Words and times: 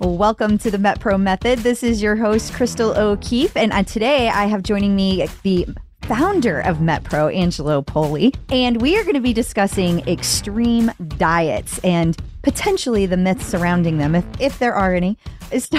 Welcome 0.00 0.58
to 0.58 0.72
the 0.72 0.76
MetPro 0.76 1.20
Method. 1.20 1.60
This 1.60 1.84
is 1.84 2.02
your 2.02 2.16
host, 2.16 2.52
Crystal 2.52 2.98
O'Keefe. 2.98 3.56
And 3.56 3.86
today 3.86 4.28
I 4.28 4.46
have 4.46 4.64
joining 4.64 4.96
me 4.96 5.28
the 5.44 5.68
founder 6.02 6.60
of 6.62 6.78
MetPro, 6.78 7.32
Angelo 7.32 7.80
Poli. 7.80 8.34
And 8.50 8.82
we 8.82 8.98
are 8.98 9.04
going 9.04 9.14
to 9.14 9.20
be 9.20 9.32
discussing 9.32 10.00
extreme 10.08 10.90
diets 11.16 11.78
and 11.84 12.16
potentially 12.42 13.06
the 13.06 13.16
myths 13.16 13.46
surrounding 13.46 13.98
them, 13.98 14.16
if, 14.16 14.24
if 14.40 14.58
there 14.58 14.74
are 14.74 14.92
any. 14.96 15.16
So 15.56 15.78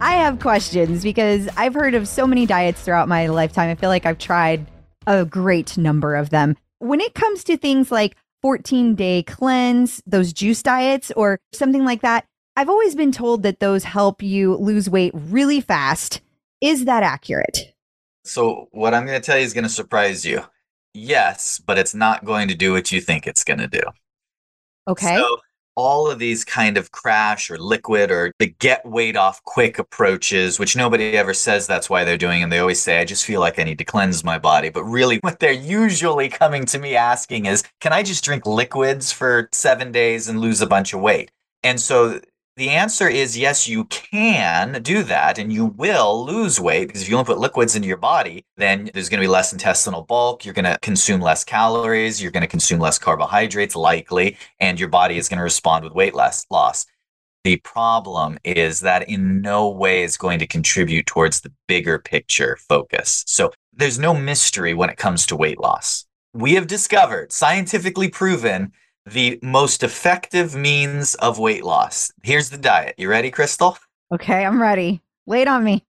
I 0.00 0.14
have 0.14 0.40
questions 0.40 1.02
because 1.02 1.50
I've 1.58 1.74
heard 1.74 1.94
of 1.94 2.08
so 2.08 2.26
many 2.26 2.46
diets 2.46 2.80
throughout 2.80 3.08
my 3.08 3.26
lifetime. 3.26 3.68
I 3.68 3.74
feel 3.74 3.90
like 3.90 4.06
I've 4.06 4.18
tried 4.18 4.66
a 5.06 5.26
great 5.26 5.76
number 5.76 6.16
of 6.16 6.30
them. 6.30 6.56
When 6.78 7.02
it 7.02 7.14
comes 7.14 7.44
to 7.44 7.58
things 7.58 7.92
like 7.92 8.16
14 8.42 8.94
day 8.94 9.22
cleanse, 9.22 10.02
those 10.04 10.32
juice 10.32 10.62
diets, 10.62 11.12
or 11.16 11.38
something 11.52 11.84
like 11.84 12.02
that, 12.02 12.26
I've 12.56 12.68
always 12.68 12.94
been 12.94 13.12
told 13.12 13.42
that 13.44 13.60
those 13.60 13.84
help 13.84 14.22
you 14.22 14.56
lose 14.56 14.90
weight 14.90 15.12
really 15.14 15.60
fast. 15.60 16.20
Is 16.60 16.84
that 16.84 17.02
accurate? 17.02 17.74
So, 18.24 18.68
what 18.72 18.94
I'm 18.94 19.06
going 19.06 19.20
to 19.20 19.24
tell 19.24 19.38
you 19.38 19.44
is 19.44 19.54
going 19.54 19.64
to 19.64 19.70
surprise 19.70 20.24
you. 20.24 20.44
Yes, 20.94 21.60
but 21.64 21.78
it's 21.78 21.94
not 21.94 22.24
going 22.24 22.48
to 22.48 22.54
do 22.54 22.72
what 22.72 22.92
you 22.92 23.00
think 23.00 23.26
it's 23.26 23.42
going 23.42 23.58
to 23.58 23.68
do. 23.68 23.80
Okay. 24.86 25.16
So, 25.16 25.38
all 25.74 26.10
of 26.10 26.18
these 26.18 26.44
kind 26.44 26.76
of 26.76 26.92
crash 26.92 27.50
or 27.50 27.58
liquid 27.58 28.10
or 28.10 28.32
the 28.38 28.46
get 28.46 28.84
weight 28.84 29.16
off 29.16 29.42
quick 29.44 29.78
approaches, 29.78 30.58
which 30.58 30.76
nobody 30.76 31.16
ever 31.16 31.34
says 31.34 31.66
that's 31.66 31.88
why 31.88 32.04
they're 32.04 32.16
doing. 32.16 32.42
And 32.42 32.52
they 32.52 32.58
always 32.58 32.80
say, 32.80 32.98
I 32.98 33.04
just 33.04 33.24
feel 33.24 33.40
like 33.40 33.58
I 33.58 33.64
need 33.64 33.78
to 33.78 33.84
cleanse 33.84 34.24
my 34.24 34.38
body. 34.38 34.68
But 34.68 34.84
really, 34.84 35.18
what 35.22 35.38
they're 35.38 35.52
usually 35.52 36.28
coming 36.28 36.64
to 36.66 36.78
me 36.78 36.96
asking 36.96 37.46
is, 37.46 37.62
can 37.80 37.92
I 37.92 38.02
just 38.02 38.24
drink 38.24 38.46
liquids 38.46 39.12
for 39.12 39.48
seven 39.52 39.92
days 39.92 40.28
and 40.28 40.40
lose 40.40 40.60
a 40.60 40.66
bunch 40.66 40.92
of 40.92 41.00
weight? 41.00 41.30
And 41.62 41.80
so 41.80 42.20
the 42.56 42.68
answer 42.70 43.08
is 43.08 43.38
yes, 43.38 43.66
you 43.66 43.84
can 43.84 44.82
do 44.82 45.02
that 45.04 45.38
and 45.38 45.52
you 45.52 45.66
will 45.66 46.24
lose 46.24 46.60
weight 46.60 46.86
because 46.86 47.02
if 47.02 47.08
you 47.08 47.16
don't 47.16 47.26
put 47.26 47.38
liquids 47.38 47.76
into 47.76 47.88
your 47.88 47.96
body, 47.96 48.44
then 48.58 48.90
there's 48.92 49.08
going 49.08 49.20
to 49.20 49.24
be 49.24 49.30
less 49.30 49.52
intestinal 49.52 50.02
bulk. 50.02 50.44
You're 50.44 50.54
going 50.54 50.66
to 50.66 50.78
consume 50.82 51.20
less 51.20 51.44
calories. 51.44 52.20
You're 52.20 52.30
going 52.30 52.42
to 52.42 52.48
consume 52.48 52.78
less 52.78 52.98
carbohydrates, 52.98 53.74
likely, 53.74 54.36
and 54.60 54.78
your 54.78 54.90
body 54.90 55.16
is 55.16 55.28
going 55.28 55.38
to 55.38 55.44
respond 55.44 55.84
with 55.84 55.94
weight 55.94 56.14
loss. 56.14 56.86
The 57.44 57.56
problem 57.56 58.38
is 58.44 58.80
that 58.80 59.08
in 59.08 59.40
no 59.40 59.68
way 59.68 60.02
is 60.02 60.16
going 60.16 60.38
to 60.38 60.46
contribute 60.46 61.06
towards 61.06 61.40
the 61.40 61.52
bigger 61.66 61.98
picture 61.98 62.58
focus. 62.68 63.24
So 63.26 63.52
there's 63.72 63.98
no 63.98 64.14
mystery 64.14 64.74
when 64.74 64.90
it 64.90 64.98
comes 64.98 65.26
to 65.26 65.36
weight 65.36 65.58
loss. 65.58 66.04
We 66.34 66.54
have 66.54 66.66
discovered, 66.66 67.32
scientifically 67.32 68.08
proven, 68.08 68.72
the 69.06 69.38
most 69.42 69.82
effective 69.82 70.54
means 70.54 71.14
of 71.16 71.38
weight 71.38 71.64
loss. 71.64 72.12
Here's 72.22 72.50
the 72.50 72.58
diet. 72.58 72.94
You 72.98 73.08
ready, 73.08 73.30
Crystal? 73.30 73.76
Okay, 74.12 74.44
I'm 74.44 74.60
ready. 74.60 75.00
Wait 75.26 75.48
on 75.48 75.64
me. 75.64 75.84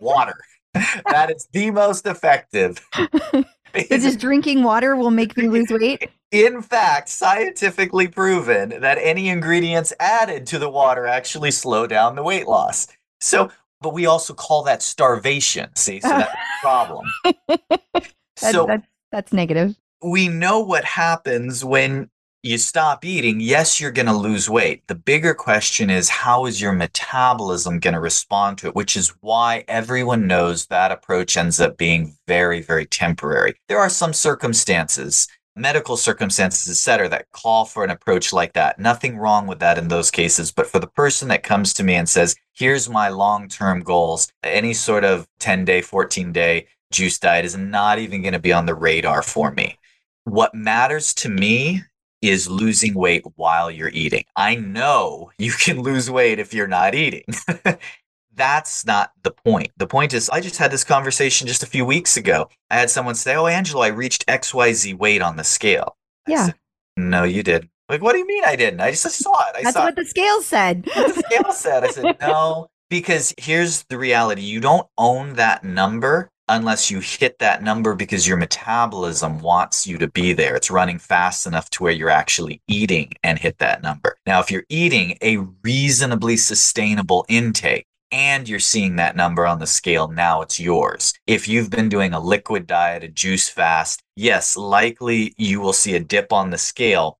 Water. 0.00 0.36
that 0.74 1.30
is 1.30 1.48
the 1.52 1.70
most 1.70 2.06
effective. 2.06 2.84
so 2.94 3.44
just 3.90 4.18
drinking 4.18 4.62
water 4.62 4.96
will 4.96 5.10
make 5.10 5.36
me 5.36 5.48
lose 5.48 5.68
weight? 5.70 6.08
In 6.30 6.62
fact, 6.62 7.08
scientifically 7.08 8.08
proven 8.08 8.80
that 8.80 8.98
any 8.98 9.28
ingredients 9.28 9.92
added 10.00 10.46
to 10.48 10.58
the 10.58 10.70
water 10.70 11.06
actually 11.06 11.50
slow 11.50 11.86
down 11.86 12.16
the 12.16 12.22
weight 12.22 12.46
loss. 12.46 12.88
So, 13.20 13.50
but 13.80 13.92
we 13.94 14.06
also 14.06 14.34
call 14.34 14.64
that 14.64 14.82
starvation. 14.82 15.70
See, 15.76 16.00
so 16.00 16.08
that's 16.08 16.32
a 16.32 16.60
problem. 16.60 17.06
that, 17.48 18.12
so 18.36 18.66
that's, 18.66 18.86
that's 19.12 19.32
negative. 19.32 19.76
We 20.02 20.28
know 20.28 20.60
what 20.60 20.84
happens 20.84 21.64
when 21.64 22.10
you 22.44 22.58
stop 22.58 23.06
eating, 23.06 23.40
yes, 23.40 23.80
you're 23.80 23.90
going 23.90 24.04
to 24.04 24.12
lose 24.12 24.50
weight. 24.50 24.86
The 24.86 24.94
bigger 24.94 25.32
question 25.32 25.88
is 25.88 26.10
how 26.10 26.44
is 26.44 26.60
your 26.60 26.74
metabolism 26.74 27.78
going 27.78 27.94
to 27.94 28.00
respond 28.00 28.58
to 28.58 28.66
it, 28.66 28.74
which 28.74 28.96
is 28.96 29.14
why 29.22 29.64
everyone 29.66 30.26
knows 30.26 30.66
that 30.66 30.92
approach 30.92 31.38
ends 31.38 31.58
up 31.58 31.78
being 31.78 32.14
very, 32.26 32.60
very 32.60 32.84
temporary. 32.84 33.54
There 33.68 33.78
are 33.78 33.88
some 33.88 34.12
circumstances, 34.12 35.26
medical 35.56 35.96
circumstances, 35.96 36.68
et 36.68 36.76
cetera, 36.76 37.08
that 37.08 37.32
call 37.32 37.64
for 37.64 37.82
an 37.82 37.88
approach 37.88 38.30
like 38.30 38.52
that. 38.52 38.78
Nothing 38.78 39.16
wrong 39.16 39.46
with 39.46 39.60
that 39.60 39.78
in 39.78 39.88
those 39.88 40.10
cases. 40.10 40.52
But 40.52 40.66
for 40.66 40.78
the 40.78 40.86
person 40.86 41.28
that 41.28 41.44
comes 41.44 41.72
to 41.74 41.82
me 41.82 41.94
and 41.94 42.06
says, 42.06 42.36
here's 42.52 42.90
my 42.90 43.08
long 43.08 43.48
term 43.48 43.80
goals, 43.80 44.30
any 44.42 44.74
sort 44.74 45.04
of 45.04 45.26
10 45.38 45.64
day, 45.64 45.80
14 45.80 46.30
day 46.30 46.66
juice 46.92 47.18
diet 47.18 47.46
is 47.46 47.56
not 47.56 47.98
even 47.98 48.20
going 48.20 48.34
to 48.34 48.38
be 48.38 48.52
on 48.52 48.66
the 48.66 48.74
radar 48.74 49.22
for 49.22 49.50
me. 49.50 49.78
What 50.24 50.54
matters 50.54 51.14
to 51.14 51.30
me 51.30 51.82
is 52.30 52.48
losing 52.48 52.94
weight 52.94 53.24
while 53.36 53.70
you're 53.70 53.90
eating. 53.90 54.24
I 54.36 54.56
know 54.56 55.30
you 55.38 55.52
can 55.52 55.80
lose 55.80 56.10
weight 56.10 56.38
if 56.38 56.54
you're 56.54 56.66
not 56.66 56.94
eating. 56.94 57.24
That's 58.36 58.84
not 58.84 59.12
the 59.22 59.30
point. 59.30 59.70
The 59.76 59.86
point 59.86 60.12
is, 60.12 60.28
I 60.30 60.40
just 60.40 60.56
had 60.56 60.72
this 60.72 60.82
conversation 60.82 61.46
just 61.46 61.62
a 61.62 61.66
few 61.66 61.84
weeks 61.86 62.16
ago. 62.16 62.48
I 62.70 62.76
had 62.76 62.90
someone 62.90 63.14
say, 63.14 63.36
Oh, 63.36 63.46
Angelo, 63.46 63.82
I 63.82 63.88
reached 63.88 64.26
XYZ 64.26 64.98
weight 64.98 65.22
on 65.22 65.36
the 65.36 65.44
scale. 65.44 65.96
Yeah. 66.26 66.46
Said, 66.46 66.54
no, 66.96 67.24
you 67.24 67.42
didn't. 67.42 67.70
Like, 67.88 68.02
what 68.02 68.12
do 68.12 68.18
you 68.18 68.26
mean 68.26 68.44
I 68.46 68.56
didn't? 68.56 68.80
I 68.80 68.90
just 68.90 69.02
saw 69.10 69.40
it. 69.48 69.56
I 69.56 69.62
That's 69.62 69.74
saw 69.74 69.84
what 69.84 69.96
the 69.96 70.04
scale 70.04 70.42
said. 70.42 70.84
The 70.84 71.22
scale 71.26 71.52
said. 71.52 71.84
I 71.84 71.88
said, 71.88 72.16
No, 72.20 72.68
because 72.88 73.34
here's 73.38 73.84
the 73.84 73.98
reality 73.98 74.42
you 74.42 74.60
don't 74.60 74.86
own 74.96 75.34
that 75.34 75.64
number 75.64 76.30
unless 76.48 76.90
you 76.90 77.00
hit 77.00 77.38
that 77.38 77.62
number 77.62 77.94
because 77.94 78.26
your 78.26 78.36
metabolism 78.36 79.40
wants 79.40 79.86
you 79.86 79.98
to 79.98 80.08
be 80.08 80.32
there. 80.32 80.54
It's 80.56 80.70
running 80.70 80.98
fast 80.98 81.46
enough 81.46 81.70
to 81.70 81.82
where 81.82 81.92
you're 81.92 82.10
actually 82.10 82.60
eating 82.68 83.12
and 83.22 83.38
hit 83.38 83.58
that 83.58 83.82
number. 83.82 84.16
Now, 84.26 84.40
if 84.40 84.50
you're 84.50 84.66
eating 84.68 85.16
a 85.22 85.38
reasonably 85.62 86.36
sustainable 86.36 87.24
intake, 87.28 87.86
and 88.14 88.48
you're 88.48 88.60
seeing 88.60 88.94
that 88.94 89.16
number 89.16 89.44
on 89.44 89.58
the 89.58 89.66
scale, 89.66 90.06
now 90.06 90.40
it's 90.40 90.60
yours. 90.60 91.14
If 91.26 91.48
you've 91.48 91.68
been 91.68 91.88
doing 91.88 92.12
a 92.12 92.20
liquid 92.20 92.64
diet, 92.64 93.02
a 93.02 93.08
juice 93.08 93.48
fast, 93.48 94.04
yes, 94.14 94.56
likely 94.56 95.34
you 95.36 95.60
will 95.60 95.72
see 95.72 95.96
a 95.96 96.00
dip 96.00 96.32
on 96.32 96.50
the 96.50 96.58
scale. 96.58 97.18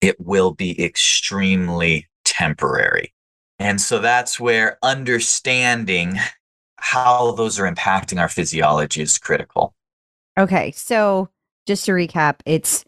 It 0.00 0.20
will 0.20 0.52
be 0.52 0.80
extremely 0.84 2.08
temporary. 2.24 3.12
And 3.58 3.80
so 3.80 3.98
that's 3.98 4.38
where 4.38 4.78
understanding 4.82 6.14
how 6.80 7.32
those 7.32 7.58
are 7.58 7.70
impacting 7.70 8.20
our 8.20 8.28
physiology 8.28 9.02
is 9.02 9.18
critical. 9.18 9.74
Okay. 10.38 10.70
So 10.72 11.28
just 11.66 11.84
to 11.86 11.92
recap, 11.92 12.40
it's 12.46 12.84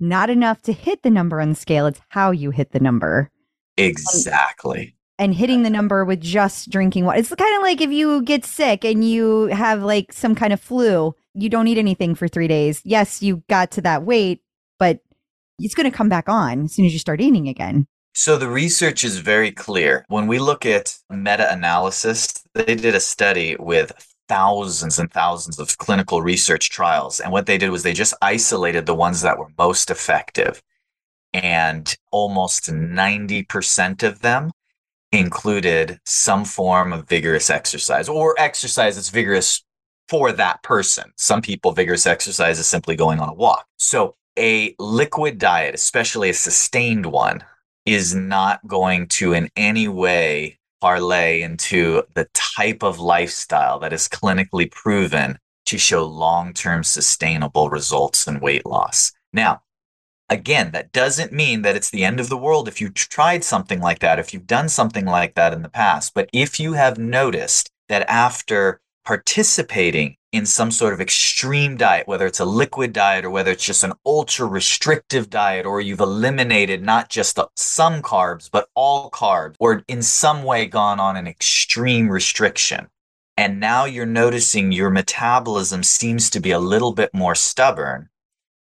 not 0.00 0.30
enough 0.30 0.62
to 0.62 0.72
hit 0.72 1.02
the 1.02 1.10
number 1.10 1.40
on 1.40 1.50
the 1.50 1.54
scale, 1.54 1.86
it's 1.86 2.00
how 2.08 2.30
you 2.30 2.50
hit 2.50 2.72
the 2.72 2.80
number. 2.80 3.30
Exactly. 3.76 4.94
And, 5.18 5.30
and 5.30 5.34
hitting 5.34 5.62
the 5.62 5.70
number 5.70 6.04
with 6.04 6.20
just 6.20 6.70
drinking 6.70 7.04
water. 7.04 7.18
It's 7.18 7.34
kind 7.34 7.56
of 7.56 7.62
like 7.62 7.80
if 7.80 7.90
you 7.90 8.22
get 8.22 8.44
sick 8.44 8.84
and 8.84 9.08
you 9.08 9.46
have 9.46 9.82
like 9.82 10.12
some 10.12 10.34
kind 10.34 10.52
of 10.52 10.60
flu, 10.60 11.14
you 11.34 11.48
don't 11.48 11.68
eat 11.68 11.78
anything 11.78 12.14
for 12.14 12.28
three 12.28 12.48
days. 12.48 12.82
Yes, 12.84 13.22
you 13.22 13.42
got 13.48 13.70
to 13.72 13.80
that 13.82 14.02
weight, 14.02 14.42
but 14.78 15.00
it's 15.58 15.74
going 15.74 15.90
to 15.90 15.96
come 15.96 16.08
back 16.08 16.28
on 16.28 16.64
as 16.64 16.74
soon 16.74 16.84
as 16.84 16.92
you 16.92 16.98
start 16.98 17.20
eating 17.20 17.48
again. 17.48 17.86
So 18.14 18.36
the 18.36 18.48
research 18.48 19.04
is 19.04 19.18
very 19.18 19.50
clear. 19.50 20.04
When 20.08 20.26
we 20.26 20.38
look 20.38 20.66
at 20.66 20.96
meta 21.08 21.50
analysis, 21.50 22.44
they 22.54 22.74
did 22.74 22.94
a 22.94 23.00
study 23.00 23.56
with 23.58 23.92
thousands 24.28 24.98
and 24.98 25.10
thousands 25.10 25.58
of 25.58 25.78
clinical 25.78 26.20
research 26.20 26.70
trials. 26.70 27.20
And 27.20 27.32
what 27.32 27.46
they 27.46 27.56
did 27.56 27.70
was 27.70 27.82
they 27.82 27.94
just 27.94 28.14
isolated 28.20 28.84
the 28.84 28.94
ones 28.94 29.22
that 29.22 29.38
were 29.38 29.48
most 29.58 29.90
effective. 29.90 30.62
And 31.32 31.96
almost 32.10 32.70
90% 32.70 34.02
of 34.02 34.20
them 34.20 34.52
included 35.10 35.98
some 36.04 36.44
form 36.44 36.92
of 36.92 37.08
vigorous 37.08 37.48
exercise 37.48 38.08
or 38.08 38.34
exercise 38.38 38.96
that's 38.96 39.08
vigorous 39.08 39.64
for 40.08 40.32
that 40.32 40.62
person. 40.62 41.12
Some 41.16 41.40
people, 41.40 41.72
vigorous 41.72 42.06
exercise 42.06 42.58
is 42.58 42.66
simply 42.66 42.96
going 42.96 43.20
on 43.20 43.30
a 43.30 43.34
walk. 43.34 43.66
So 43.78 44.16
a 44.38 44.74
liquid 44.78 45.38
diet, 45.38 45.74
especially 45.74 46.30
a 46.30 46.34
sustained 46.34 47.06
one, 47.06 47.42
is 47.84 48.14
not 48.14 48.66
going 48.66 49.06
to 49.08 49.32
in 49.32 49.48
any 49.56 49.88
way 49.88 50.58
parlay 50.80 51.42
into 51.42 52.02
the 52.14 52.28
type 52.34 52.82
of 52.82 52.98
lifestyle 52.98 53.78
that 53.78 53.92
is 53.92 54.08
clinically 54.08 54.70
proven 54.70 55.38
to 55.64 55.78
show 55.78 56.04
long 56.04 56.52
term 56.52 56.82
sustainable 56.82 57.70
results 57.70 58.26
in 58.26 58.40
weight 58.40 58.66
loss. 58.66 59.12
Now, 59.32 59.62
again, 60.28 60.72
that 60.72 60.92
doesn't 60.92 61.32
mean 61.32 61.62
that 61.62 61.76
it's 61.76 61.90
the 61.90 62.04
end 62.04 62.20
of 62.20 62.28
the 62.28 62.36
world 62.36 62.68
if 62.68 62.80
you 62.80 62.90
tried 62.90 63.44
something 63.44 63.80
like 63.80 64.00
that, 64.00 64.18
if 64.18 64.34
you've 64.34 64.46
done 64.46 64.68
something 64.68 65.06
like 65.06 65.34
that 65.36 65.52
in 65.52 65.62
the 65.62 65.68
past. 65.68 66.14
But 66.14 66.28
if 66.32 66.58
you 66.58 66.72
have 66.72 66.98
noticed 66.98 67.70
that 67.88 68.08
after 68.08 68.81
participating 69.04 70.16
in 70.32 70.46
some 70.46 70.70
sort 70.70 70.94
of 70.94 71.00
extreme 71.00 71.76
diet, 71.76 72.08
whether 72.08 72.26
it's 72.26 72.40
a 72.40 72.44
liquid 72.44 72.92
diet 72.92 73.24
or 73.24 73.30
whether 73.30 73.50
it's 73.50 73.64
just 73.64 73.84
an 73.84 73.92
ultra 74.06 74.46
restrictive 74.46 75.28
diet, 75.28 75.66
or 75.66 75.80
you've 75.80 76.00
eliminated 76.00 76.82
not 76.82 77.10
just 77.10 77.38
some 77.54 78.00
carbs, 78.00 78.48
but 78.50 78.68
all 78.74 79.10
carbs, 79.10 79.56
or 79.58 79.84
in 79.88 80.00
some 80.00 80.42
way 80.42 80.64
gone 80.64 80.98
on 80.98 81.16
an 81.16 81.26
extreme 81.26 82.08
restriction. 82.08 82.88
And 83.36 83.60
now 83.60 83.84
you're 83.84 84.06
noticing 84.06 84.72
your 84.72 84.90
metabolism 84.90 85.82
seems 85.82 86.30
to 86.30 86.40
be 86.40 86.50
a 86.50 86.58
little 86.58 86.92
bit 86.92 87.10
more 87.12 87.34
stubborn. 87.34 88.08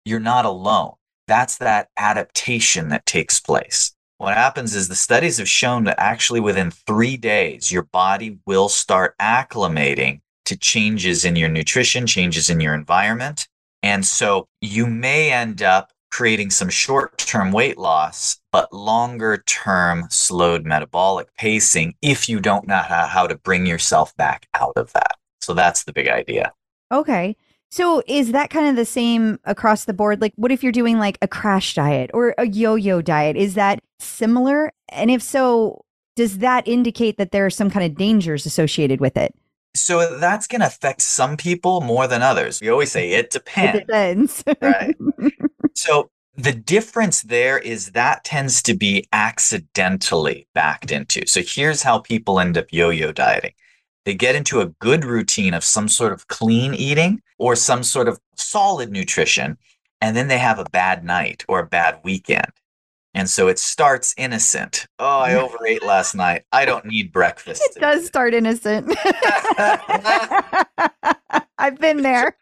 You're 0.06 0.19
not 0.19 0.45
alone. 0.45 0.94
That's 1.28 1.57
that 1.57 1.89
adaptation 1.98 2.89
that 2.89 3.06
takes 3.06 3.39
place. 3.42 3.94
what 4.18 4.34
happens 4.34 4.74
is 4.75 4.88
the 4.88 4.95
studies 4.95 5.38
have 5.38 5.50
shown 5.50 5.84
that 5.84 6.00
actually 6.00 6.39
within 6.39 6.72
three 6.72 7.18
days, 7.18 7.72
your 7.72 7.84
body 7.84 8.39
will 8.45 8.69
start 8.69 9.16
acclimating 9.19 10.22
to 10.47 10.57
changes 10.57 11.23
in 11.23 11.35
your 11.35 11.49
nutrition, 11.49 12.07
changes 12.07 12.49
in 12.49 12.59
your 12.59 12.73
environment. 12.73 13.47
And 13.83 14.05
so 14.05 14.47
you 14.61 14.88
may 14.88 15.31
end 15.31 15.61
up 15.61 15.91
creating 16.09 16.49
some 16.49 16.69
short 16.69 17.17
term 17.17 17.51
weight 17.51 17.77
loss, 17.77 18.39
but 18.51 18.71
longer 18.73 19.44
term 19.45 20.07
slowed 20.09 20.65
metabolic 20.65 21.27
pacing 21.35 21.95
if 22.01 22.27
you 22.27 22.39
don't 22.39 22.67
know 22.67 22.77
how 22.77 23.27
to 23.27 23.38
bring 23.38 23.65
yourself 23.65 24.15
back 24.17 24.47
out 24.53 24.73
of 24.75 24.91
that. 24.94 25.17
So 25.41 25.53
that's 25.53 25.83
the 25.83 25.94
big 25.94 26.07
idea. 26.07 26.53
Okay. 26.91 27.35
So 27.69 28.01
is 28.07 28.31
that 28.31 28.50
kind 28.50 28.67
of 28.67 28.75
the 28.77 28.85
same 28.85 29.39
across 29.43 29.85
the 29.85 29.93
board? 29.93 30.21
Like, 30.21 30.33
what 30.38 30.51
if 30.51 30.63
you're 30.63 30.71
doing 30.71 31.00
like 31.00 31.17
a 31.21 31.27
crash 31.27 31.75
diet 31.75 32.09
or 32.13 32.33
a 32.38 32.47
yo 32.47 32.75
yo 32.75 33.01
diet? 33.01 33.35
Is 33.35 33.55
that 33.55 33.81
similar? 34.00 34.71
And 34.89 35.11
if 35.11 35.21
so, 35.21 35.83
does 36.15 36.39
that 36.39 36.67
indicate 36.67 37.17
that 37.17 37.31
there 37.31 37.45
are 37.45 37.51
some 37.51 37.69
kind 37.69 37.85
of 37.85 37.97
dangers 37.97 38.45
associated 38.45 39.01
with 39.01 39.17
it? 39.17 39.35
So 39.81 40.18
that's 40.18 40.47
going 40.47 40.62
to 40.62 40.68
affect 40.68 41.01
some 41.01 41.38
people 41.38 41.81
more 41.81 42.07
than 42.07 42.21
others. 42.21 42.62
We 42.62 42.69
always 42.69 42.91
say 42.91 43.12
it 43.12 43.29
depends. 43.29 43.79
It 43.79 43.88
depends. 43.88 44.44
right. 44.62 44.95
So 45.75 46.09
the 46.35 46.53
difference 46.53 47.21
there 47.21 47.59
is 47.59 47.91
that 47.91 48.24
tends 48.24 48.63
to 48.63 48.74
be 48.74 49.07
accidentally 49.13 50.47
backed 50.56 50.91
into. 50.91 51.27
So 51.27 51.41
here's 51.45 51.83
how 51.83 52.00
people 52.00 52.39
end 52.39 52.57
up 52.57 52.65
yo 52.71 52.89
yo 52.89 53.12
dieting 53.12 53.53
they 54.07 54.15
get 54.15 54.35
into 54.35 54.62
a 54.62 54.68
good 54.79 55.03
routine 55.03 55.53
of 55.53 55.65
some 55.65 55.89
sort 55.89 56.13
of 56.13 56.29
clean 56.29 56.74
eating 56.74 57.21
or 57.38 57.57
some 57.57 57.83
sort 57.83 58.07
of 58.07 58.18
solid 58.38 58.89
nutrition, 58.89 59.57
and 60.00 60.15
then 60.15 60.29
they 60.29 60.38
have 60.38 60.59
a 60.59 60.69
bad 60.71 61.03
night 61.03 61.44
or 61.50 61.59
a 61.59 61.65
bad 61.65 62.00
weekend. 62.06 62.50
And 63.17 63.27
so 63.27 63.47
it 63.47 63.57
starts 63.57 64.13
innocent. 64.15 64.85
Oh, 64.99 65.21
I 65.21 65.33
overate 65.43 65.83
last 65.83 66.13
night. 66.13 66.43
I 66.51 66.65
don't 66.65 66.85
need 66.85 67.11
breakfast. 67.11 67.63
It 67.65 67.79
does 67.79 68.05
start 68.05 68.35
innocent. 68.35 68.95
I've 71.57 71.79
been 71.79 72.03
there. 72.03 72.37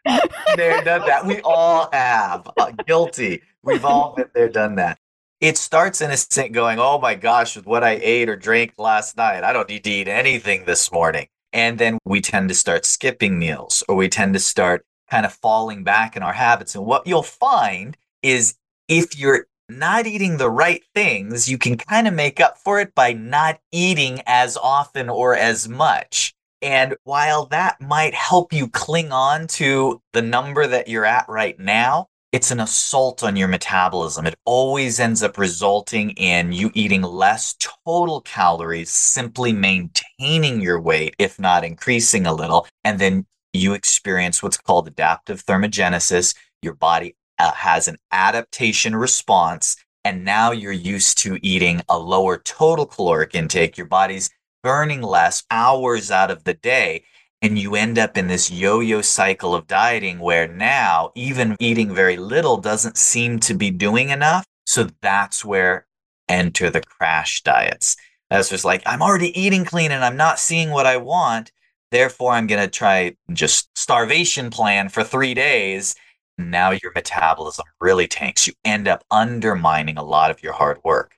there, 0.54 0.82
done 0.82 1.06
that. 1.06 1.24
We 1.24 1.40
all 1.40 1.88
have. 1.94 2.46
Uh, 2.58 2.72
guilty. 2.86 3.40
We've 3.62 3.86
all 3.86 4.14
been 4.14 4.28
there, 4.34 4.50
done 4.50 4.74
that 4.74 4.98
it 5.38 5.58
starts 5.58 6.00
innocent 6.00 6.52
going, 6.52 6.78
oh 6.78 6.98
my 6.98 7.14
gosh, 7.14 7.56
with 7.56 7.66
what 7.66 7.84
I 7.84 8.00
ate 8.02 8.30
or 8.30 8.36
drank 8.36 8.72
last 8.78 9.18
night, 9.18 9.44
I 9.44 9.52
don't 9.52 9.68
need 9.68 9.84
to 9.84 9.90
eat 9.90 10.08
anything 10.08 10.64
this 10.64 10.90
morning. 10.90 11.28
And 11.52 11.78
then 11.78 11.98
we 12.06 12.22
tend 12.22 12.48
to 12.48 12.54
start 12.54 12.86
skipping 12.86 13.38
meals 13.38 13.84
or 13.86 13.96
we 13.96 14.08
tend 14.08 14.32
to 14.32 14.40
start 14.40 14.86
kind 15.10 15.26
of 15.26 15.34
falling 15.34 15.84
back 15.84 16.16
in 16.16 16.22
our 16.22 16.32
habits. 16.32 16.74
And 16.74 16.86
what 16.86 17.06
you'll 17.06 17.22
find 17.22 17.98
is 18.22 18.54
if 18.88 19.18
you're 19.18 19.46
not 19.68 20.06
eating 20.06 20.36
the 20.36 20.50
right 20.50 20.82
things, 20.94 21.48
you 21.48 21.58
can 21.58 21.76
kind 21.76 22.06
of 22.06 22.14
make 22.14 22.40
up 22.40 22.58
for 22.58 22.80
it 22.80 22.94
by 22.94 23.12
not 23.12 23.60
eating 23.72 24.22
as 24.26 24.56
often 24.56 25.08
or 25.08 25.36
as 25.36 25.68
much. 25.68 26.34
And 26.62 26.96
while 27.04 27.46
that 27.46 27.80
might 27.80 28.14
help 28.14 28.52
you 28.52 28.68
cling 28.68 29.12
on 29.12 29.46
to 29.48 30.00
the 30.12 30.22
number 30.22 30.66
that 30.66 30.88
you're 30.88 31.04
at 31.04 31.28
right 31.28 31.58
now, 31.58 32.08
it's 32.32 32.50
an 32.50 32.60
assault 32.60 33.22
on 33.22 33.36
your 33.36 33.48
metabolism. 33.48 34.26
It 34.26 34.36
always 34.44 35.00
ends 35.00 35.22
up 35.22 35.38
resulting 35.38 36.10
in 36.10 36.52
you 36.52 36.70
eating 36.74 37.02
less 37.02 37.56
total 37.84 38.20
calories, 38.20 38.90
simply 38.90 39.52
maintaining 39.52 40.60
your 40.60 40.80
weight, 40.80 41.14
if 41.18 41.38
not 41.38 41.64
increasing 41.64 42.26
a 42.26 42.34
little. 42.34 42.66
And 42.84 42.98
then 42.98 43.26
you 43.52 43.72
experience 43.72 44.42
what's 44.42 44.58
called 44.58 44.86
adaptive 44.88 45.46
thermogenesis. 45.46 46.34
Your 46.62 46.74
body 46.74 47.14
uh, 47.38 47.52
has 47.52 47.88
an 47.88 47.98
adaptation 48.12 48.96
response. 48.96 49.76
And 50.04 50.24
now 50.24 50.52
you're 50.52 50.72
used 50.72 51.18
to 51.18 51.38
eating 51.42 51.82
a 51.88 51.98
lower 51.98 52.38
total 52.38 52.86
caloric 52.86 53.34
intake. 53.34 53.76
Your 53.76 53.86
body's 53.86 54.30
burning 54.62 55.02
less 55.02 55.44
hours 55.50 56.10
out 56.10 56.30
of 56.30 56.44
the 56.44 56.54
day 56.54 57.04
and 57.42 57.58
you 57.58 57.74
end 57.76 57.98
up 57.98 58.16
in 58.16 58.26
this 58.28 58.50
yo 58.50 58.80
yo 58.80 59.02
cycle 59.02 59.54
of 59.54 59.66
dieting 59.66 60.18
where 60.18 60.48
now 60.48 61.12
even 61.14 61.56
eating 61.60 61.94
very 61.94 62.16
little 62.16 62.56
doesn't 62.56 62.96
seem 62.96 63.38
to 63.40 63.54
be 63.54 63.70
doing 63.70 64.08
enough. 64.08 64.44
So 64.64 64.88
that's 65.00 65.44
where 65.44 65.86
enter 66.28 66.70
the 66.70 66.80
crash 66.80 67.42
diets. 67.42 67.96
That's 68.30 68.48
just 68.48 68.64
like, 68.64 68.82
I'm 68.86 69.02
already 69.02 69.38
eating 69.38 69.64
clean 69.64 69.92
and 69.92 70.04
I'm 70.04 70.16
not 70.16 70.38
seeing 70.38 70.70
what 70.70 70.86
I 70.86 70.96
want. 70.96 71.52
Therefore, 71.92 72.32
I'm 72.32 72.48
going 72.48 72.62
to 72.62 72.68
try 72.68 73.16
just 73.32 73.68
starvation 73.78 74.50
plan 74.50 74.88
for 74.88 75.04
three 75.04 75.34
days. 75.34 75.94
Now 76.38 76.70
your 76.70 76.92
metabolism 76.94 77.66
really 77.80 78.06
tanks. 78.06 78.46
You 78.46 78.52
end 78.64 78.88
up 78.88 79.04
undermining 79.10 79.96
a 79.96 80.04
lot 80.04 80.30
of 80.30 80.42
your 80.42 80.52
hard 80.52 80.78
work 80.84 81.16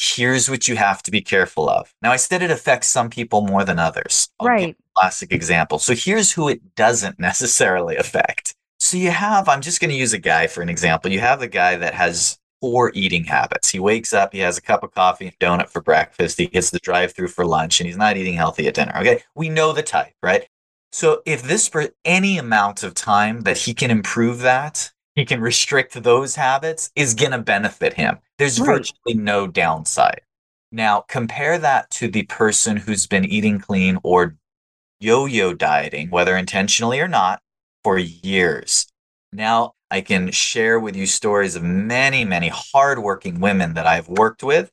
here's 0.00 0.50
what 0.50 0.68
you 0.68 0.76
have 0.76 1.02
to 1.02 1.10
be 1.10 1.20
careful 1.20 1.68
of. 1.68 1.94
Now, 2.02 2.12
I 2.12 2.16
said 2.16 2.42
it 2.42 2.50
affects 2.50 2.88
some 2.88 3.10
people 3.10 3.42
more 3.42 3.64
than 3.64 3.78
others. 3.78 4.28
I'll 4.40 4.48
right. 4.48 4.76
classic 4.94 5.32
example. 5.32 5.78
So 5.78 5.94
here's 5.94 6.32
who 6.32 6.48
it 6.48 6.74
doesn't 6.74 7.18
necessarily 7.18 7.96
affect. 7.96 8.54
So 8.78 8.96
you 8.96 9.10
have, 9.10 9.48
I'm 9.48 9.60
just 9.60 9.80
going 9.80 9.90
to 9.90 9.96
use 9.96 10.12
a 10.12 10.18
guy 10.18 10.46
for 10.46 10.62
an 10.62 10.68
example. 10.68 11.10
You 11.10 11.20
have 11.20 11.40
the 11.40 11.48
guy 11.48 11.76
that 11.76 11.94
has 11.94 12.38
poor 12.60 12.90
eating 12.94 13.24
habits. 13.24 13.70
He 13.70 13.78
wakes 13.78 14.12
up, 14.12 14.32
he 14.32 14.40
has 14.40 14.58
a 14.58 14.62
cup 14.62 14.82
of 14.82 14.92
coffee 14.92 15.26
and 15.26 15.38
donut 15.38 15.68
for 15.68 15.80
breakfast, 15.80 16.38
he 16.38 16.46
gets 16.46 16.70
the 16.70 16.78
drive 16.78 17.14
through 17.14 17.28
for 17.28 17.46
lunch, 17.46 17.80
and 17.80 17.86
he's 17.86 17.96
not 17.96 18.16
eating 18.16 18.34
healthy 18.34 18.66
at 18.66 18.74
dinner. 18.74 18.92
Okay. 18.96 19.22
We 19.34 19.48
know 19.48 19.72
the 19.72 19.82
type, 19.82 20.14
right? 20.22 20.48
So 20.94 21.22
if 21.26 21.42
this 21.42 21.66
for 21.66 21.88
any 22.04 22.38
amount 22.38 22.84
of 22.84 22.94
time 22.94 23.40
that 23.40 23.58
he 23.58 23.74
can 23.74 23.90
improve 23.90 24.38
that, 24.42 24.92
he 25.16 25.24
can 25.24 25.40
restrict 25.40 26.00
those 26.00 26.36
habits 26.36 26.92
is 26.94 27.14
going 27.14 27.32
to 27.32 27.38
benefit 27.38 27.94
him. 27.94 28.18
There's 28.38 28.60
right. 28.60 28.76
virtually 28.76 29.14
no 29.14 29.48
downside. 29.48 30.20
Now, 30.70 31.00
compare 31.00 31.58
that 31.58 31.90
to 31.94 32.06
the 32.06 32.22
person 32.22 32.76
who's 32.76 33.08
been 33.08 33.24
eating 33.24 33.58
clean 33.58 33.98
or 34.04 34.36
yo 35.00 35.26
yo 35.26 35.52
dieting, 35.52 36.10
whether 36.10 36.36
intentionally 36.36 37.00
or 37.00 37.08
not, 37.08 37.42
for 37.82 37.98
years. 37.98 38.86
Now, 39.32 39.72
I 39.90 40.00
can 40.00 40.30
share 40.30 40.78
with 40.78 40.94
you 40.94 41.06
stories 41.06 41.56
of 41.56 41.64
many, 41.64 42.24
many 42.24 42.52
hardworking 42.54 43.40
women 43.40 43.74
that 43.74 43.88
I've 43.88 44.08
worked 44.08 44.44
with 44.44 44.70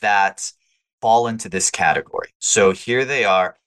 that 0.00 0.50
fall 1.02 1.26
into 1.26 1.50
this 1.50 1.70
category. 1.70 2.30
So 2.38 2.70
here 2.70 3.04
they 3.04 3.26
are, 3.26 3.58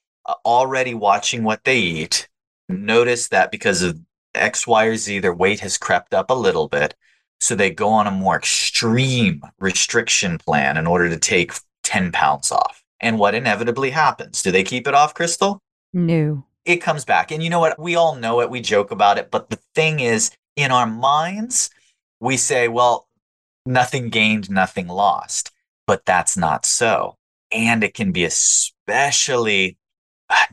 already 0.45 0.93
watching 0.93 1.43
what 1.43 1.63
they 1.63 1.77
eat. 1.77 2.27
Notice 2.69 3.27
that 3.29 3.51
because 3.51 3.81
of 3.81 3.99
X, 4.33 4.65
Y, 4.65 4.85
or 4.85 4.95
Z, 4.95 5.19
their 5.19 5.33
weight 5.33 5.59
has 5.59 5.77
crept 5.77 6.13
up 6.13 6.29
a 6.29 6.35
little 6.35 6.67
bit. 6.67 6.95
So 7.39 7.55
they 7.55 7.71
go 7.71 7.89
on 7.89 8.07
a 8.07 8.11
more 8.11 8.37
extreme 8.37 9.41
restriction 9.59 10.37
plan 10.37 10.77
in 10.77 10.87
order 10.87 11.09
to 11.09 11.17
take 11.17 11.53
10 11.83 12.11
pounds 12.11 12.51
off. 12.51 12.83
And 12.99 13.17
what 13.17 13.33
inevitably 13.33 13.89
happens? 13.89 14.43
Do 14.43 14.51
they 14.51 14.63
keep 14.63 14.87
it 14.87 14.93
off, 14.93 15.13
Crystal? 15.13 15.61
No. 15.91 16.45
It 16.65 16.77
comes 16.77 17.03
back. 17.03 17.31
And 17.31 17.41
you 17.41 17.49
know 17.49 17.59
what? 17.59 17.79
We 17.79 17.95
all 17.95 18.15
know 18.15 18.41
it. 18.41 18.51
We 18.51 18.61
joke 18.61 18.91
about 18.91 19.17
it. 19.17 19.31
But 19.31 19.49
the 19.49 19.59
thing 19.73 19.99
is, 19.99 20.31
in 20.55 20.71
our 20.71 20.85
minds, 20.85 21.71
we 22.19 22.37
say, 22.37 22.67
well, 22.67 23.07
nothing 23.65 24.09
gained, 24.09 24.49
nothing 24.51 24.87
lost. 24.87 25.51
But 25.87 26.05
that's 26.05 26.37
not 26.37 26.65
so. 26.65 27.17
And 27.51 27.83
it 27.83 27.95
can 27.95 28.11
be 28.11 28.23
especially 28.23 29.77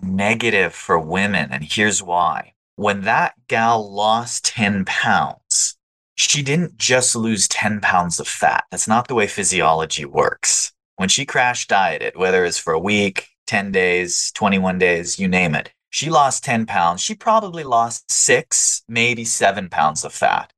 negative 0.03 0.75
for 0.75 0.99
women. 0.99 1.51
And 1.53 1.65
here's 1.65 2.03
why 2.03 2.55
when 2.77 3.03
that 3.03 3.35
gal 3.49 3.93
lost 3.93 4.45
10 4.45 4.85
pounds, 4.85 5.77
she 6.15 6.43
didn't 6.43 6.79
just 6.79 7.17
lose 7.17 7.49
10 7.49 7.81
pounds 7.81 8.21
of 8.21 8.29
fat. 8.29 8.65
That's 8.71 8.87
not 8.87 9.09
the 9.09 9.17
way 9.17 9.27
physiology 9.27 10.05
works. 10.05 10.73
When 10.97 11.09
she 11.09 11.27
crash 11.27 11.67
dieted, 11.67 12.17
whether 12.17 12.45
it's 12.45 12.59
for 12.59 12.73
a 12.73 12.79
week, 12.79 13.29
10 13.49 13.73
days, 13.73 14.31
21 14.33 14.79
days, 14.79 15.19
you 15.19 15.27
name 15.27 15.55
it, 15.55 15.73
she 15.91 16.11
lost 16.11 16.45
10 16.45 16.67
pounds. 16.67 17.01
She 17.01 17.15
probably 17.15 17.65
lost 17.65 18.11
six, 18.11 18.83
maybe 18.89 19.25
seven 19.25 19.69
pounds 19.69 20.05
of 20.05 20.13
fat, 20.13 20.53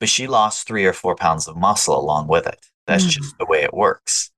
but 0.00 0.08
she 0.08 0.26
lost 0.26 0.66
three 0.66 0.86
or 0.86 0.92
four 0.92 1.16
pounds 1.16 1.48
of 1.48 1.56
muscle 1.56 1.98
along 1.98 2.28
with 2.28 2.46
it. 2.46 2.64
That's 2.86 3.04
mm. 3.04 3.10
just 3.10 3.36
the 3.38 3.46
way 3.46 3.62
it 3.62 3.74
works. 3.74 4.30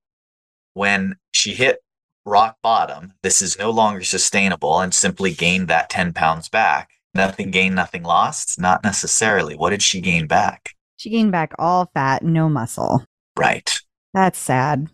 When 0.73 1.17
she 1.31 1.53
hit 1.53 1.79
rock 2.25 2.57
bottom, 2.61 3.13
this 3.23 3.41
is 3.41 3.57
no 3.57 3.71
longer 3.71 4.03
sustainable 4.03 4.79
and 4.79 4.93
simply 4.93 5.31
gained 5.31 5.67
that 5.67 5.89
10 5.89 6.13
pounds 6.13 6.49
back 6.49 6.89
Nothing 7.13 7.51
gained, 7.51 7.75
nothing 7.75 8.03
lost? 8.03 8.59
Not 8.59 8.83
necessarily. 8.83 9.55
What 9.55 9.71
did 9.71 9.81
she 9.81 9.99
gain 9.99 10.27
back? 10.27 10.75
She 10.97 11.09
gained 11.09 11.31
back 11.31 11.53
all 11.59 11.89
fat, 11.93 12.23
no 12.23 12.47
muscle. 12.47 13.03
Right. 13.37 13.79
That's 14.13 14.39
sad. 14.39 14.87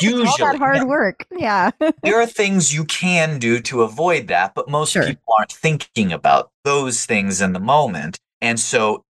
Usually. 0.00 0.26
all 0.26 0.38
that 0.38 0.56
hard 0.56 0.78
yeah. 0.78 0.84
work. 0.84 1.26
Yeah. 1.36 1.70
there 2.02 2.20
are 2.20 2.26
things 2.26 2.72
you 2.72 2.84
can 2.84 3.38
do 3.38 3.60
to 3.60 3.82
avoid 3.82 4.28
that, 4.28 4.54
but 4.54 4.70
most 4.70 4.92
sure. 4.92 5.04
people 5.04 5.34
aren't 5.38 5.52
thinking 5.52 6.12
about 6.12 6.50
those 6.64 7.04
things 7.04 7.40
in 7.40 7.52
the 7.52 7.60
moment. 7.60 8.18
And 8.40 8.58
so 8.58 9.04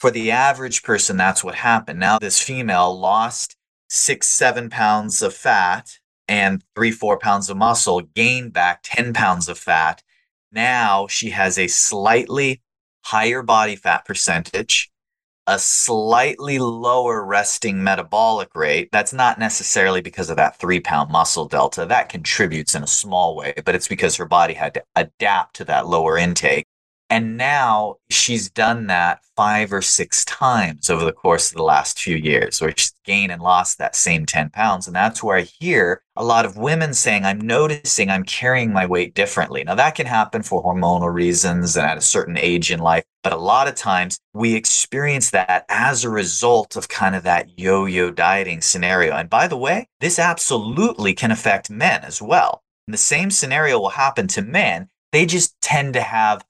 for 0.00 0.10
the 0.10 0.32
average 0.32 0.82
person, 0.82 1.16
that's 1.16 1.44
what 1.44 1.54
happened. 1.54 2.00
Now, 2.00 2.18
this 2.18 2.40
female 2.40 2.98
lost 2.98 3.54
six, 3.88 4.26
seven 4.26 4.70
pounds 4.70 5.22
of 5.22 5.34
fat 5.34 5.98
and 6.32 6.64
three, 6.74 6.90
four 6.90 7.18
pounds 7.18 7.50
of 7.50 7.56
muscle, 7.56 8.00
gained 8.00 8.52
back 8.52 8.80
10 8.82 9.12
pounds 9.12 9.48
of 9.48 9.58
fat 9.58 10.02
now 10.52 11.06
she 11.08 11.30
has 11.30 11.58
a 11.58 11.66
slightly 11.66 12.60
higher 13.04 13.42
body 13.42 13.76
fat 13.76 14.04
percentage. 14.04 14.90
a 15.48 15.58
slightly 15.58 16.58
lower 16.60 17.24
resting 17.24 17.82
metabolic 17.82 18.54
rate. 18.54 18.88
That's 18.92 19.12
not 19.12 19.40
necessarily 19.40 20.00
because 20.00 20.30
of 20.30 20.36
that 20.36 20.58
three 20.60 20.80
pound 20.80 21.10
muscle 21.10 21.46
delta. 21.48 21.84
That 21.86 22.08
contributes 22.08 22.74
in 22.76 22.84
a 22.84 22.86
small 22.86 23.34
way, 23.36 23.54
but 23.64 23.74
it's 23.74 23.88
because 23.88 24.16
her 24.16 24.26
body 24.26 24.54
had 24.54 24.74
to 24.74 24.84
adapt 24.96 25.56
to 25.56 25.64
that 25.66 25.88
lower 25.88 26.16
intake. 26.16 26.66
And 27.12 27.36
now 27.36 27.96
she's 28.08 28.48
done 28.48 28.86
that 28.86 29.20
five 29.36 29.70
or 29.70 29.82
six 29.82 30.24
times 30.24 30.88
over 30.88 31.04
the 31.04 31.12
course 31.12 31.50
of 31.50 31.58
the 31.58 31.62
last 31.62 32.00
few 32.00 32.16
years, 32.16 32.58
where 32.58 32.72
she's 32.74 32.94
gained 33.04 33.30
and 33.30 33.42
lost 33.42 33.76
that 33.76 33.94
same 33.94 34.24
10 34.24 34.48
pounds. 34.48 34.86
And 34.86 34.96
that's 34.96 35.22
where 35.22 35.36
I 35.36 35.42
hear 35.42 36.02
a 36.16 36.24
lot 36.24 36.46
of 36.46 36.56
women 36.56 36.94
saying, 36.94 37.26
I'm 37.26 37.38
noticing 37.38 38.08
I'm 38.08 38.24
carrying 38.24 38.72
my 38.72 38.86
weight 38.86 39.12
differently. 39.12 39.62
Now, 39.62 39.74
that 39.74 39.94
can 39.94 40.06
happen 40.06 40.42
for 40.42 40.64
hormonal 40.64 41.12
reasons 41.12 41.76
and 41.76 41.84
at 41.84 41.98
a 41.98 42.00
certain 42.00 42.38
age 42.38 42.70
in 42.70 42.80
life. 42.80 43.04
But 43.22 43.34
a 43.34 43.36
lot 43.36 43.68
of 43.68 43.74
times 43.74 44.18
we 44.32 44.54
experience 44.54 45.32
that 45.32 45.66
as 45.68 46.04
a 46.04 46.08
result 46.08 46.76
of 46.76 46.88
kind 46.88 47.14
of 47.14 47.24
that 47.24 47.58
yo 47.58 47.84
yo 47.84 48.10
dieting 48.10 48.62
scenario. 48.62 49.14
And 49.14 49.28
by 49.28 49.48
the 49.48 49.58
way, 49.58 49.86
this 50.00 50.18
absolutely 50.18 51.12
can 51.12 51.30
affect 51.30 51.68
men 51.68 52.04
as 52.04 52.22
well. 52.22 52.62
And 52.86 52.94
the 52.94 52.98
same 52.98 53.30
scenario 53.30 53.78
will 53.78 53.90
happen 53.90 54.28
to 54.28 54.40
men. 54.40 54.88
They 55.12 55.26
just 55.26 55.60
tend 55.60 55.92
to 55.92 56.00
have 56.00 56.42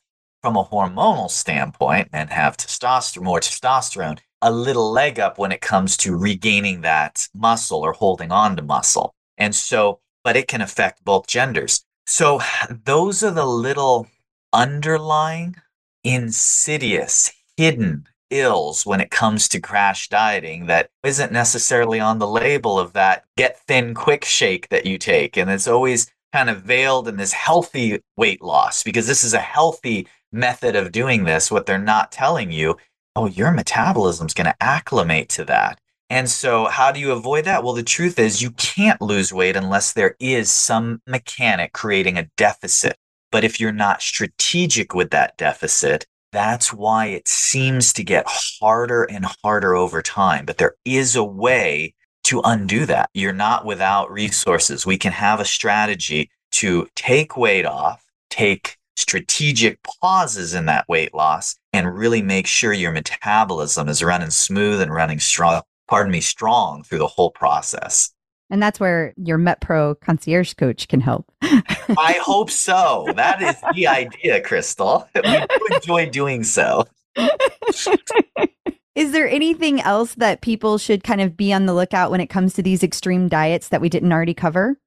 from 0.43 0.57
a 0.57 0.65
hormonal 0.65 1.31
standpoint 1.31 2.09
and 2.13 2.29
have 2.31 2.57
testosterone, 2.57 3.23
more 3.23 3.41
testosterone, 3.41 4.19
a 4.43 4.51
little 4.51 4.91
leg 4.91 5.21
up 5.21 5.39
when 5.39 5.53
it 5.53 5.61
comes 5.61 5.97
to 5.97 6.17
regaining 6.17 6.81
that 6.81 7.29
muscle 7.33 7.81
or 7.81 7.93
holding 7.93 8.33
on 8.33 8.57
to 8.57 8.63
muscle. 8.63 9.15
And 9.39 9.55
so, 9.55 10.01
but 10.25 10.37
it 10.37 10.49
can 10.49 10.61
affect 10.61 11.05
both 11.05 11.29
genders. 11.29 11.85
So 12.07 12.41
those 12.85 13.23
are 13.23 13.31
the 13.31 13.47
little 13.47 14.09
underlying, 14.53 15.57
insidious, 16.03 17.33
hidden 17.57 18.07
ills 18.31 18.85
when 18.85 19.01
it 19.01 19.11
comes 19.11 19.47
to 19.47 19.61
crash 19.61 20.09
dieting 20.09 20.67
that 20.67 20.89
isn't 21.05 21.33
necessarily 21.33 22.01
on 22.01 22.19
the 22.19 22.27
label 22.27 22.79
of 22.79 22.95
that 22.95 23.25
get 23.37 23.61
thin 23.67 23.95
quick 23.95 24.25
shake 24.25 24.69
that 24.71 24.87
you 24.87 24.99
take. 24.99 25.37
And 25.37 25.51
it's 25.51 25.69
always 25.69 26.11
kind 26.33 26.49
of 26.51 26.63
veiled 26.63 27.09
in 27.09 27.17
this 27.17 27.33
healthy 27.33 28.01
weight 28.17 28.43
loss 28.43 28.83
because 28.83 29.07
this 29.07 29.23
is 29.23 29.35
a 29.35 29.39
healthy 29.39 30.09
method 30.33 30.77
of 30.77 30.93
doing 30.93 31.25
this, 31.25 31.51
what 31.51 31.67
they're 31.67 31.79
not 31.79 32.13
telling 32.13 32.51
you, 32.51 32.77
oh, 33.15 33.27
your 33.27 33.51
metabolism's 33.51 34.35
going 34.35 34.47
to 34.47 34.63
acclimate 34.63 35.29
to 35.31 35.45
that. 35.45 35.79
And 36.11 36.29
so, 36.29 36.67
how 36.67 36.93
do 36.93 37.01
you 37.01 37.13
avoid 37.13 37.47
that? 37.47 37.65
Well, 37.65 37.73
the 37.73 37.83
truth 37.83 38.19
is, 38.19 38.43
you 38.43 38.51
can't 38.53 39.01
lose 39.01 39.33
weight 39.33 39.57
unless 39.57 39.93
there 39.93 40.15
is 40.21 40.51
some 40.51 41.01
mechanic 41.07 41.73
creating 41.73 42.19
a 42.19 42.29
deficit. 42.37 42.97
But 43.31 43.45
if 43.45 43.59
you're 43.59 43.73
not 43.73 44.03
strategic 44.03 44.95
with 44.95 45.11
that 45.11 45.39
deficit, 45.39 46.05
that's 46.33 46.73
why 46.73 47.07
it 47.07 47.29
seems 47.29 47.93
to 47.95 48.05
get 48.05 48.27
harder 48.27 49.05
and 49.05 49.27
harder 49.43 49.75
over 49.75 50.03
time. 50.03 50.45
But 50.45 50.59
there 50.59 50.75
is 50.85 51.17
a 51.17 51.25
way 51.25 51.95
to 52.25 52.41
undo 52.45 52.87
that. 52.87 53.11
You're 53.15 53.33
not 53.33 53.65
without 53.65 54.11
resources. 54.11 54.87
We 54.87 54.99
can 54.99 55.13
have 55.13 55.41
a 55.41 55.45
strategy 55.45 56.31
to 56.53 56.89
take 56.95 57.37
weight 57.37 57.67
off, 57.67 58.05
take 58.31 58.77
strategic 59.03 59.79
pauses 59.83 60.55
in 60.55 60.67
that 60.67 60.89
weight 60.89 61.13
loss 61.13 61.57
and 61.73 61.95
really 61.95 62.23
make 62.23 62.47
sure 62.47 62.73
your 62.73 62.93
metabolism 62.93 63.89
is 63.89 64.03
running 64.03 64.31
smooth 64.31 64.81
and 64.81 64.93
running 64.93 65.21
strong, 65.21 65.63
pardon 65.89 66.13
me, 66.13 66.21
strong 66.21 66.83
through 66.83 66.99
the 66.99 67.07
whole 67.07 67.31
process. 67.31 68.13
And 68.49 68.63
that's 68.63 68.79
where 68.79 69.15
your 69.17 69.39
MetPro 69.39 70.01
concierge 70.01 70.55
coach 70.55 70.87
can 70.89 71.01
help. 71.01 71.31
I 71.43 72.19
hope 72.23 72.51
so. 72.51 73.07
That 73.17 73.41
is 73.43 73.57
the 73.75 73.87
idea, 73.87 74.41
Crystal. 74.41 75.09
We 75.15 75.23
do 75.23 75.75
enjoy 75.75 76.11
doing 76.11 76.45
so. 76.45 76.87
Is 78.95 79.13
there 79.13 79.29
anything 79.29 79.81
else 79.81 80.15
that 80.17 80.43
people 80.43 80.77
should 80.77 81.03
kind 81.03 81.23
of 81.23 81.35
be 81.35 81.53
on 81.53 81.65
the 81.65 81.73
lookout 81.73 82.11
when 82.11 82.21
it 82.21 82.29
comes 82.29 82.53
to 82.55 82.63
these 82.63 82.83
extreme 82.83 83.29
diets 83.29 83.69
that 83.69 83.81
we 83.81 83.89
didn't 83.89 84.13
already 84.13 84.35
cover? 84.35 84.79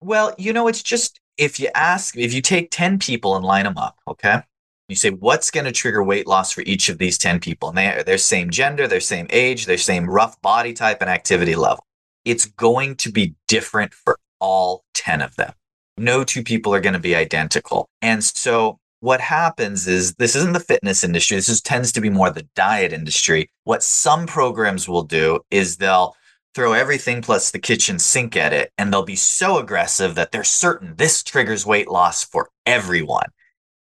Well, 0.00 0.34
you 0.36 0.52
know, 0.52 0.66
it's 0.66 0.82
just 0.82 1.20
if 1.36 1.58
you 1.58 1.68
ask, 1.74 2.16
if 2.16 2.32
you 2.32 2.42
take 2.42 2.70
10 2.70 2.98
people 2.98 3.36
and 3.36 3.44
line 3.44 3.64
them 3.64 3.78
up, 3.78 3.98
okay? 4.06 4.42
You 4.88 4.96
say, 4.96 5.10
what's 5.10 5.50
going 5.50 5.64
to 5.64 5.72
trigger 5.72 6.02
weight 6.02 6.26
loss 6.26 6.52
for 6.52 6.62
each 6.62 6.88
of 6.88 6.98
these 6.98 7.16
10 7.16 7.40
people? 7.40 7.70
And 7.70 7.78
they, 7.78 8.02
they're 8.04 8.18
same 8.18 8.50
gender, 8.50 8.86
they're 8.86 9.00
same 9.00 9.26
age, 9.30 9.66
they're 9.66 9.78
same 9.78 10.08
rough 10.08 10.40
body 10.42 10.72
type 10.72 11.00
and 11.00 11.10
activity 11.10 11.54
level. 11.54 11.84
It's 12.24 12.44
going 12.44 12.96
to 12.96 13.10
be 13.10 13.34
different 13.48 13.94
for 13.94 14.18
all 14.40 14.84
10 14.94 15.22
of 15.22 15.34
them. 15.36 15.52
No 15.96 16.24
two 16.24 16.42
people 16.42 16.74
are 16.74 16.80
going 16.80 16.92
to 16.94 16.98
be 16.98 17.14
identical. 17.14 17.88
And 18.00 18.22
so 18.22 18.78
what 19.00 19.20
happens 19.20 19.88
is 19.88 20.14
this 20.14 20.36
isn't 20.36 20.52
the 20.52 20.60
fitness 20.60 21.02
industry. 21.02 21.36
This 21.36 21.48
is, 21.48 21.60
tends 21.60 21.90
to 21.92 22.00
be 22.00 22.08
more 22.10 22.30
the 22.30 22.46
diet 22.54 22.92
industry. 22.92 23.50
What 23.64 23.82
some 23.82 24.26
programs 24.26 24.88
will 24.88 25.02
do 25.02 25.40
is 25.50 25.76
they'll 25.76 26.14
throw 26.54 26.72
everything 26.72 27.22
plus 27.22 27.50
the 27.50 27.58
kitchen 27.58 27.98
sink 27.98 28.36
at 28.36 28.52
it. 28.52 28.72
And 28.76 28.92
they'll 28.92 29.04
be 29.04 29.16
so 29.16 29.58
aggressive 29.58 30.14
that 30.14 30.32
they're 30.32 30.44
certain 30.44 30.96
this 30.96 31.22
triggers 31.22 31.66
weight 31.66 31.88
loss 31.88 32.22
for 32.24 32.50
everyone. 32.66 33.30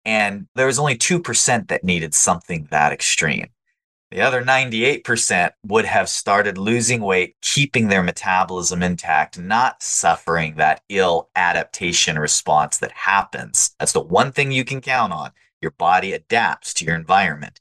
And 0.05 0.49
there 0.55 0.67
was 0.67 0.79
only 0.79 0.97
2% 0.97 1.69
that 1.69 1.85
needed 1.85 2.15
something 2.15 2.69
that 2.71 2.93
extreme. 2.93 3.49
The 4.11 4.21
other 4.21 4.45
98% 4.45 5.51
would 5.67 5.87
have 5.87 6.09
started 6.09 6.57
losing 6.57 7.01
weight, 7.01 7.35
keeping 7.43 7.89
their 7.89 8.03
metabolism 8.03 8.83
intact, 8.83 9.39
not 9.39 9.83
suffering 9.83 10.55
that 10.55 10.83
ill 10.89 11.31
adaptation 11.35 12.19
response 12.19 12.79
that 12.79 12.93
happens. 12.93 13.75
That's 13.81 13.93
the 13.93 14.01
one 14.01 14.31
thing 14.31 14.53
you 14.53 14.65
can 14.65 14.81
count 14.81 15.13
on. 15.13 15.33
Your 15.61 15.73
body 15.73 16.13
adapts 16.13 16.73
to 16.75 16.85
your 16.85 16.95
environment. 16.95 17.61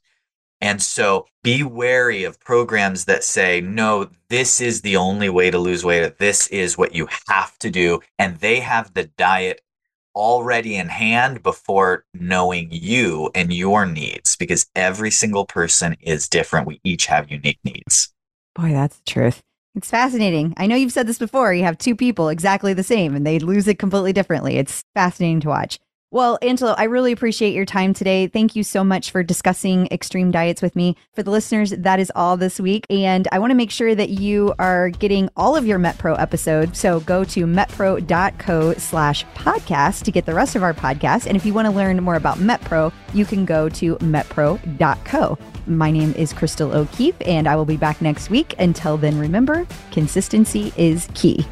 And 0.64 0.80
so 0.80 1.26
be 1.42 1.62
wary 1.62 2.24
of 2.24 2.40
programs 2.40 3.04
that 3.04 3.22
say, 3.22 3.60
no, 3.60 4.08
this 4.30 4.62
is 4.62 4.80
the 4.80 4.96
only 4.96 5.28
way 5.28 5.50
to 5.50 5.58
lose 5.58 5.84
weight. 5.84 6.16
This 6.16 6.46
is 6.46 6.78
what 6.78 6.94
you 6.94 7.06
have 7.28 7.58
to 7.58 7.68
do. 7.68 8.00
And 8.18 8.38
they 8.38 8.60
have 8.60 8.94
the 8.94 9.04
diet 9.04 9.60
already 10.14 10.76
in 10.76 10.88
hand 10.88 11.42
before 11.42 12.06
knowing 12.14 12.68
you 12.70 13.30
and 13.34 13.52
your 13.52 13.84
needs 13.84 14.36
because 14.36 14.64
every 14.74 15.10
single 15.10 15.44
person 15.44 15.96
is 16.00 16.30
different. 16.30 16.66
We 16.66 16.80
each 16.82 17.04
have 17.06 17.30
unique 17.30 17.60
needs. 17.62 18.14
Boy, 18.54 18.72
that's 18.72 18.96
the 18.96 19.10
truth. 19.10 19.42
It's 19.74 19.90
fascinating. 19.90 20.54
I 20.56 20.66
know 20.66 20.76
you've 20.76 20.92
said 20.92 21.06
this 21.06 21.18
before. 21.18 21.52
You 21.52 21.64
have 21.64 21.76
two 21.76 21.94
people 21.94 22.30
exactly 22.30 22.72
the 22.72 22.82
same 22.82 23.14
and 23.14 23.26
they 23.26 23.38
lose 23.38 23.68
it 23.68 23.78
completely 23.78 24.14
differently. 24.14 24.56
It's 24.56 24.82
fascinating 24.94 25.40
to 25.40 25.48
watch. 25.48 25.78
Well, 26.14 26.38
Angelo, 26.42 26.76
I 26.78 26.84
really 26.84 27.10
appreciate 27.10 27.54
your 27.54 27.64
time 27.64 27.92
today. 27.92 28.28
Thank 28.28 28.54
you 28.54 28.62
so 28.62 28.84
much 28.84 29.10
for 29.10 29.24
discussing 29.24 29.88
extreme 29.90 30.30
diets 30.30 30.62
with 30.62 30.76
me. 30.76 30.94
For 31.12 31.24
the 31.24 31.32
listeners, 31.32 31.70
that 31.70 31.98
is 31.98 32.12
all 32.14 32.36
this 32.36 32.60
week. 32.60 32.86
And 32.88 33.26
I 33.32 33.40
want 33.40 33.50
to 33.50 33.56
make 33.56 33.72
sure 33.72 33.96
that 33.96 34.10
you 34.10 34.54
are 34.60 34.90
getting 34.90 35.28
all 35.36 35.56
of 35.56 35.66
your 35.66 35.80
MetPro 35.80 36.16
episodes. 36.20 36.78
So 36.78 37.00
go 37.00 37.24
to 37.24 37.46
metpro.co 37.46 38.74
slash 38.74 39.26
podcast 39.34 40.04
to 40.04 40.12
get 40.12 40.24
the 40.24 40.34
rest 40.34 40.54
of 40.54 40.62
our 40.62 40.72
podcast. 40.72 41.26
And 41.26 41.36
if 41.36 41.44
you 41.44 41.52
want 41.52 41.66
to 41.66 41.72
learn 41.72 42.00
more 42.00 42.14
about 42.14 42.38
MetPro, 42.38 42.92
you 43.12 43.24
can 43.24 43.44
go 43.44 43.68
to 43.70 43.96
metpro.co. 43.96 45.38
My 45.66 45.90
name 45.90 46.12
is 46.12 46.32
Crystal 46.32 46.72
O'Keefe, 46.72 47.16
and 47.26 47.48
I 47.48 47.56
will 47.56 47.64
be 47.64 47.76
back 47.76 48.00
next 48.00 48.30
week. 48.30 48.54
Until 48.60 48.96
then, 48.96 49.18
remember, 49.18 49.66
consistency 49.90 50.72
is 50.76 51.08
key. 51.14 51.44